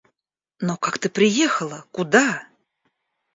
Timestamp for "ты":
0.97-1.09